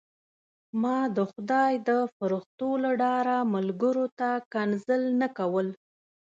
ما 0.81 0.97
د 1.15 1.17
خدای 1.31 1.73
د 1.87 1.89
فرښتو 2.15 2.69
له 2.83 2.91
ډاره 3.03 3.37
ملګرو 3.55 4.05
ته 4.19 4.29
کنځل 4.53 5.01
نه 5.21 5.27
کول. 5.37 5.67